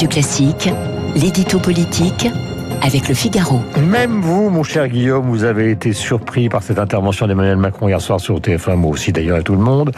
Radio 0.00 0.14
Classique, 0.14 0.70
l'édito 1.14 1.58
politique 1.58 2.26
avec 2.80 3.06
le 3.06 3.14
Figaro. 3.14 3.60
Même 3.78 4.22
vous, 4.22 4.48
mon 4.48 4.62
cher 4.62 4.88
Guillaume, 4.88 5.26
vous 5.28 5.44
avez 5.44 5.70
été 5.70 5.92
surpris 5.92 6.48
par 6.48 6.62
cette 6.62 6.78
intervention 6.78 7.26
d'Emmanuel 7.26 7.58
Macron 7.58 7.86
hier 7.86 8.00
soir 8.00 8.18
sur 8.18 8.40
TF1, 8.40 8.76
moi 8.76 8.92
aussi 8.92 9.12
d'ailleurs 9.12 9.36
et 9.36 9.42
tout 9.42 9.52
le 9.52 9.60
monde. 9.60 9.92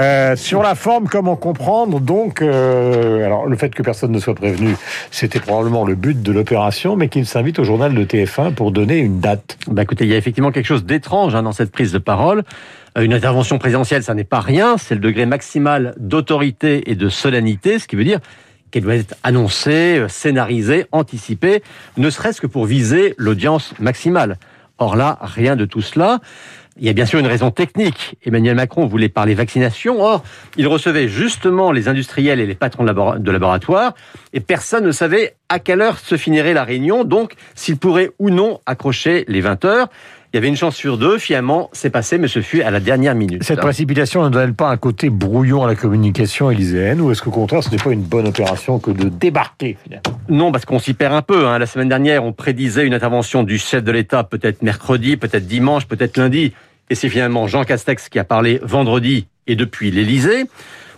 Euh, 0.00 0.34
sur 0.34 0.60
la 0.60 0.74
forme, 0.74 1.06
comment 1.06 1.36
comprendre 1.36 2.00
donc 2.00 2.42
euh, 2.42 3.24
Alors 3.24 3.46
le 3.46 3.56
fait 3.56 3.72
que 3.72 3.84
personne 3.84 4.10
ne 4.10 4.18
soit 4.18 4.34
prévenu, 4.34 4.74
c'était 5.12 5.38
probablement 5.38 5.84
le 5.84 5.94
but 5.94 6.20
de 6.20 6.32
l'opération, 6.32 6.96
mais 6.96 7.08
qu'il 7.08 7.24
s'invite 7.24 7.60
au 7.60 7.64
journal 7.64 7.94
de 7.94 8.04
TF1 8.04 8.54
pour 8.54 8.72
donner 8.72 8.98
une 8.98 9.20
date. 9.20 9.56
Bah 9.68 9.82
écoutez, 9.82 10.02
il 10.02 10.10
y 10.10 10.14
a 10.14 10.16
effectivement 10.16 10.50
quelque 10.50 10.66
chose 10.66 10.84
d'étrange 10.84 11.36
hein, 11.36 11.44
dans 11.44 11.52
cette 11.52 11.70
prise 11.70 11.92
de 11.92 11.98
parole. 11.98 12.42
Euh, 12.98 13.02
Une 13.02 13.14
intervention 13.14 13.58
présidentielle, 13.58 14.02
ça 14.02 14.14
n'est 14.14 14.24
pas 14.24 14.40
rien, 14.40 14.78
c'est 14.78 14.96
le 14.96 15.00
degré 15.00 15.26
maximal 15.26 15.94
d'autorité 15.96 16.90
et 16.90 16.96
de 16.96 17.08
solennité, 17.08 17.78
ce 17.78 17.86
qui 17.86 17.94
veut 17.94 18.02
dire 18.02 18.18
qu'elle 18.70 18.82
doit 18.84 18.96
être 18.96 19.14
annoncée, 19.22 20.04
scénarisée, 20.08 20.86
anticipée, 20.92 21.62
ne 21.96 22.10
serait-ce 22.10 22.40
que 22.40 22.46
pour 22.46 22.66
viser 22.66 23.14
l'audience 23.18 23.72
maximale. 23.80 24.38
Or 24.78 24.96
là, 24.96 25.18
rien 25.20 25.56
de 25.56 25.64
tout 25.64 25.80
cela. 25.82 26.20
Il 26.80 26.86
y 26.86 26.88
a 26.88 26.92
bien 26.92 27.06
sûr 27.06 27.18
une 27.18 27.26
raison 27.26 27.50
technique. 27.50 28.14
Emmanuel 28.24 28.54
Macron 28.54 28.86
voulait 28.86 29.08
parler 29.08 29.34
vaccination. 29.34 30.00
Or, 30.00 30.22
il 30.56 30.68
recevait 30.68 31.08
justement 31.08 31.72
les 31.72 31.88
industriels 31.88 32.38
et 32.38 32.46
les 32.46 32.54
patrons 32.54 32.84
de, 32.84 32.92
labora- 32.92 33.18
de 33.18 33.30
laboratoires 33.32 33.94
et 34.32 34.38
personne 34.38 34.84
ne 34.84 34.92
savait 34.92 35.34
à 35.48 35.58
quelle 35.58 35.80
heure 35.80 35.98
se 35.98 36.16
finirait 36.16 36.54
la 36.54 36.62
réunion, 36.62 37.02
donc 37.02 37.32
s'il 37.56 37.78
pourrait 37.78 38.12
ou 38.20 38.30
non 38.30 38.60
accrocher 38.66 39.24
les 39.26 39.40
20 39.40 39.64
heures. 39.64 39.88
Il 40.32 40.36
y 40.36 40.38
avait 40.38 40.48
une 40.48 40.56
chance 40.56 40.76
sur 40.76 40.98
deux, 40.98 41.16
finalement, 41.16 41.70
c'est 41.72 41.88
passé, 41.88 42.18
mais 42.18 42.28
ce 42.28 42.42
fut 42.42 42.60
à 42.60 42.70
la 42.70 42.80
dernière 42.80 43.14
minute. 43.14 43.42
Cette 43.42 43.60
précipitation 43.60 44.22
ne 44.24 44.28
donne 44.28 44.54
pas 44.54 44.68
un 44.68 44.76
côté 44.76 45.08
brouillon 45.08 45.64
à 45.64 45.66
la 45.66 45.74
communication 45.74 46.50
élyséenne, 46.50 47.00
ou 47.00 47.10
est-ce 47.10 47.22
qu'au 47.22 47.30
contraire, 47.30 47.62
ce 47.62 47.70
n'est 47.70 47.78
pas 47.78 47.92
une 47.92 48.02
bonne 48.02 48.28
opération 48.28 48.78
que 48.78 48.90
de 48.90 49.08
débarquer 49.08 49.78
finalement 49.82 50.20
Non, 50.28 50.52
parce 50.52 50.66
qu'on 50.66 50.78
s'y 50.78 50.92
perd 50.92 51.14
un 51.14 51.22
peu. 51.22 51.46
hein. 51.46 51.58
La 51.58 51.64
semaine 51.64 51.88
dernière, 51.88 52.24
on 52.24 52.34
prédisait 52.34 52.86
une 52.86 52.92
intervention 52.92 53.42
du 53.42 53.56
chef 53.56 53.82
de 53.82 53.90
l'État 53.90 54.22
peut-être 54.22 54.60
mercredi, 54.62 55.16
peut-être 55.16 55.46
dimanche, 55.46 55.86
peut-être 55.86 56.18
lundi. 56.18 56.52
Et 56.90 56.94
c'est 56.94 57.08
finalement 57.08 57.46
Jean 57.46 57.64
Castex 57.64 58.10
qui 58.10 58.18
a 58.18 58.24
parlé 58.24 58.60
vendredi 58.62 59.28
et 59.46 59.56
depuis 59.56 59.90
l'Élysée. 59.90 60.44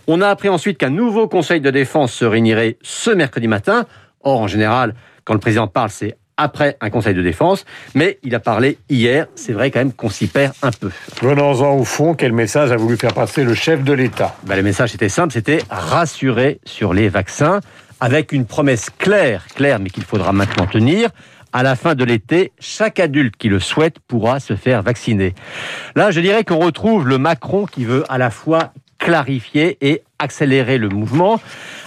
On 0.07 0.19
a 0.19 0.27
appris 0.27 0.49
ensuite 0.49 0.77
qu'un 0.77 0.89
nouveau 0.89 1.29
conseil 1.29 1.61
de 1.61 1.69
défense 1.71 2.11
se 2.11 2.25
réunirait 2.25 2.77
ce 2.81 3.11
mercredi 3.11 3.47
matin. 3.47 3.85
Or, 4.23 4.41
en 4.41 4.47
général, 4.47 4.93
quand 5.23 5.33
le 5.33 5.39
président 5.39 5.67
parle, 5.67 5.89
c'est 5.89 6.17
après 6.41 6.77
un 6.81 6.89
conseil 6.89 7.13
de 7.13 7.21
défense. 7.21 7.65
Mais 7.95 8.19
il 8.23 8.35
a 8.35 8.39
parlé 8.39 8.77
hier. 8.89 9.27
C'est 9.35 9.53
vrai 9.53 9.71
quand 9.71 9.79
même 9.79 9.93
qu'on 9.93 10.09
s'y 10.09 10.27
perd 10.27 10.53
un 10.61 10.71
peu. 10.71 10.89
Venons-en 11.21 11.77
au 11.77 11.83
fond, 11.83 12.13
quel 12.13 12.33
message 12.33 12.71
a 12.71 12.77
voulu 12.77 12.97
faire 12.97 13.13
passer 13.13 13.43
le 13.43 13.53
chef 13.53 13.83
de 13.83 13.93
l'État? 13.93 14.35
Bah, 14.45 14.55
le 14.55 14.63
message 14.63 14.95
était 14.95 15.09
simple, 15.09 15.33
c'était 15.33 15.59
rassurer 15.69 16.59
sur 16.65 16.93
les 16.93 17.09
vaccins, 17.09 17.61
avec 17.99 18.31
une 18.31 18.45
promesse 18.45 18.89
claire, 18.97 19.45
claire, 19.55 19.79
mais 19.79 19.89
qu'il 19.89 20.03
faudra 20.03 20.33
maintenant 20.33 20.65
tenir. 20.65 21.09
À 21.53 21.63
la 21.63 21.75
fin 21.75 21.95
de 21.95 22.03
l'été, 22.05 22.53
chaque 22.59 22.99
adulte 22.99 23.35
qui 23.37 23.49
le 23.49 23.59
souhaite 23.59 23.97
pourra 24.07 24.39
se 24.39 24.55
faire 24.55 24.81
vacciner. 24.81 25.35
Là, 25.95 26.09
je 26.09 26.21
dirais 26.21 26.45
qu'on 26.45 26.59
retrouve 26.59 27.07
le 27.07 27.17
Macron 27.17 27.65
qui 27.65 27.83
veut 27.83 28.05
à 28.09 28.17
la 28.17 28.29
fois 28.29 28.71
clarifier 28.97 29.77
et 29.81 30.03
accélérer 30.17 30.77
le 30.77 30.87
mouvement, 30.87 31.41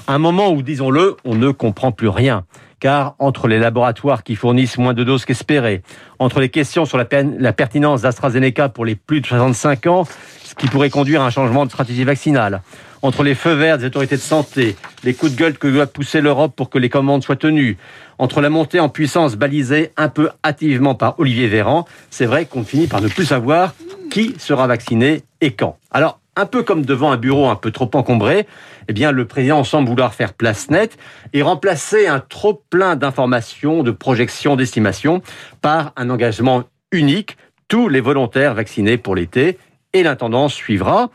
à 0.07 0.15
un 0.15 0.19
moment 0.19 0.51
où, 0.51 0.63
disons-le, 0.63 1.17
on 1.25 1.35
ne 1.35 1.51
comprend 1.51 1.93
plus 1.93 2.09
rien. 2.09 2.45
Car 2.85 3.15
entre 3.19 3.49
les 3.49 3.59
laboratoires 3.59 4.23
qui 4.23 4.37
fournissent 4.37 4.77
moins 4.77 4.93
de 4.93 5.05
doses 5.05 5.25
qu'espéré, 5.25 5.81
entre 6.19 6.39
les 6.39 6.51
questions 6.51 6.85
sur 6.85 6.99
la 6.99 7.53
pertinence 7.55 8.03
d'AstraZeneca 8.03 8.69
pour 8.69 8.85
les 8.85 8.95
plus 8.95 9.23
de 9.23 9.27
65 9.27 9.87
ans, 9.87 10.07
ce 10.43 10.55
qui 10.55 10.67
pourrait 10.67 10.91
conduire 10.91 11.23
à 11.23 11.25
un 11.25 11.31
changement 11.31 11.65
de 11.65 11.71
stratégie 11.71 12.05
vaccinale, 12.05 12.61
entre 13.01 13.23
les 13.23 13.35
feux 13.35 13.55
verts 13.55 13.79
des 13.79 13.87
autorités 13.87 14.17
de 14.17 14.21
santé, 14.21 14.77
les 15.03 15.15
coups 15.15 15.33
de 15.33 15.39
gueule 15.39 15.57
que 15.57 15.67
doit 15.67 15.87
pousser 15.87 16.21
l'Europe 16.21 16.53
pour 16.55 16.69
que 16.69 16.79
les 16.79 16.91
commandes 16.91 17.25
soient 17.25 17.37
tenues, 17.37 17.79
entre 18.19 18.43
la 18.43 18.51
montée 18.51 18.81
en 18.81 18.91
puissance 18.91 19.37
balisée 19.37 19.93
un 19.97 20.11
peu 20.11 20.29
hâtivement 20.45 20.95
par 20.95 21.19
Olivier 21.19 21.49
Véran, 21.49 21.87
c'est 22.11 22.27
vrai 22.27 22.45
qu'on 22.45 22.65
finit 22.65 22.87
par 22.87 23.01
ne 23.01 23.09
plus 23.09 23.25
savoir 23.25 23.75
qui 24.11 24.35
sera 24.37 24.67
vacciné 24.67 25.23
et 25.41 25.53
quand. 25.53 25.79
Alors, 25.91 26.21
un 26.37 26.47
peu 26.47 26.63
comme 26.63 26.85
devant 26.85 27.13
un 27.13 27.17
bureau 27.17 27.49
un 27.49 27.57
peu 27.57 27.71
trop 27.71 27.91
encombré, 27.95 28.47
eh 28.89 28.93
bien, 28.93 29.13
le 29.13 29.27
président 29.27 29.65
semble 29.65 29.89
vouloir 29.89 30.15
faire 30.15 30.35
place 30.35 30.71
nette 30.71 30.99
et 31.33 31.43
remplacer 31.43 32.07
un 32.07 32.21
trop 32.21 32.63
plein 32.71 32.97
d'informations, 32.97 33.83
de 33.83 33.91
projections, 33.91 34.57
d'estimations 34.57 35.23
par 35.63 35.93
un 35.97 36.11
engagement 36.11 36.65
unique, 36.93 37.37
tous 37.69 37.89
les 37.89 38.01
volontaires 38.01 38.55
vaccinés 38.55 38.99
pour 38.99 39.15
l'été, 39.15 39.59
et 39.95 40.03
l'intendance 40.03 40.53
suivra. 40.53 41.09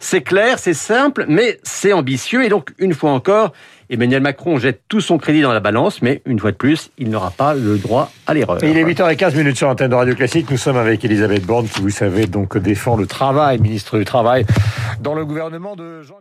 C'est 0.00 0.22
clair, 0.22 0.58
c'est 0.58 0.74
simple, 0.74 1.26
mais 1.28 1.60
c'est 1.62 1.92
ambitieux, 1.92 2.44
et 2.44 2.48
donc, 2.48 2.70
une 2.78 2.92
fois 2.92 3.12
encore, 3.12 3.52
Emmanuel 3.88 4.20
Macron 4.20 4.58
jette 4.58 4.82
tout 4.88 5.00
son 5.00 5.16
crédit 5.16 5.42
dans 5.42 5.52
la 5.52 5.60
balance, 5.60 6.02
mais 6.02 6.22
une 6.26 6.40
fois 6.40 6.50
de 6.50 6.56
plus, 6.56 6.90
il 6.98 7.08
n'aura 7.08 7.30
pas 7.30 7.54
le 7.54 7.78
droit 7.78 8.10
à 8.26 8.34
l'erreur. 8.34 8.58
Il 8.64 8.76
est 8.76 8.84
8h15 8.84 9.36
minutes 9.36 9.56
sur 9.58 9.68
l'antenne 9.68 9.90
de 9.90 9.94
Radio 9.94 10.14
Classique. 10.16 10.50
Nous 10.50 10.56
sommes 10.56 10.78
avec 10.78 11.04
Elisabeth 11.04 11.44
Borne, 11.44 11.68
qui, 11.68 11.82
vous 11.82 11.90
savez, 11.90 12.26
défend 12.26 12.96
le 12.96 13.06
travail, 13.06 13.60
ministre 13.60 13.96
du 13.96 14.04
Travail, 14.04 14.44
dans 15.00 15.14
le 15.14 15.24
gouvernement 15.24 15.76
de 15.76 16.02
Jean. 16.02 16.16